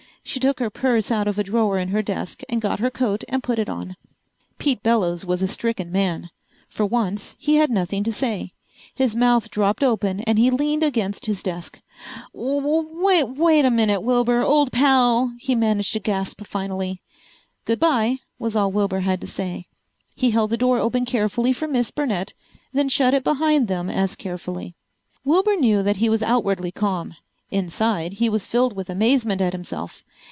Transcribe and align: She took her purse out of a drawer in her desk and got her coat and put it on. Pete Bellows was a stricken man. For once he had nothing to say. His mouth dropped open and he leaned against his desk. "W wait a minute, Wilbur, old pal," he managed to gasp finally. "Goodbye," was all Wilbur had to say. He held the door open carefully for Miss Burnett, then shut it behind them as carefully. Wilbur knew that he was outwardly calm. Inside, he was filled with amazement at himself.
She 0.23 0.39
took 0.39 0.59
her 0.59 0.69
purse 0.69 1.09
out 1.11 1.27
of 1.27 1.39
a 1.39 1.43
drawer 1.43 1.79
in 1.79 1.87
her 1.89 2.03
desk 2.03 2.43
and 2.47 2.61
got 2.61 2.79
her 2.79 2.91
coat 2.91 3.23
and 3.27 3.41
put 3.43 3.57
it 3.57 3.67
on. 3.67 3.95
Pete 4.59 4.83
Bellows 4.83 5.25
was 5.25 5.41
a 5.41 5.47
stricken 5.47 5.91
man. 5.91 6.29
For 6.69 6.85
once 6.85 7.35
he 7.39 7.55
had 7.55 7.71
nothing 7.71 8.03
to 8.03 8.13
say. 8.13 8.53
His 8.93 9.15
mouth 9.15 9.49
dropped 9.49 9.83
open 9.83 10.19
and 10.21 10.37
he 10.37 10.51
leaned 10.51 10.83
against 10.83 11.25
his 11.25 11.41
desk. 11.41 11.81
"W 12.35 12.87
wait 13.33 13.65
a 13.65 13.71
minute, 13.71 14.01
Wilbur, 14.01 14.43
old 14.43 14.71
pal," 14.71 15.33
he 15.39 15.55
managed 15.55 15.91
to 15.93 15.99
gasp 15.99 16.45
finally. 16.45 17.01
"Goodbye," 17.65 18.19
was 18.37 18.55
all 18.55 18.71
Wilbur 18.71 18.99
had 18.99 19.21
to 19.21 19.27
say. 19.27 19.65
He 20.15 20.29
held 20.29 20.51
the 20.51 20.55
door 20.55 20.77
open 20.77 21.03
carefully 21.03 21.51
for 21.51 21.67
Miss 21.67 21.89
Burnett, 21.89 22.35
then 22.71 22.89
shut 22.89 23.15
it 23.15 23.23
behind 23.23 23.67
them 23.67 23.89
as 23.89 24.15
carefully. 24.15 24.75
Wilbur 25.25 25.55
knew 25.55 25.81
that 25.81 25.97
he 25.97 26.09
was 26.09 26.21
outwardly 26.21 26.71
calm. 26.71 27.15
Inside, 27.49 28.13
he 28.13 28.29
was 28.29 28.47
filled 28.47 28.77
with 28.77 28.89
amazement 28.89 29.41
at 29.41 29.51
himself. 29.51 30.05